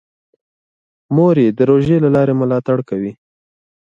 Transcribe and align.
مور 1.15 1.35
یې 1.43 1.49
د 1.57 1.59
روژې 1.69 1.97
له 2.03 2.09
لارې 2.15 2.33
ملاتړ 2.41 2.77
کوي. 2.89 3.13